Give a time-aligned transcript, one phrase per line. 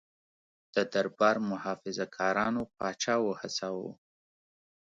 [0.73, 3.91] د دربار محافظه کارانو پاچا وهڅاوه.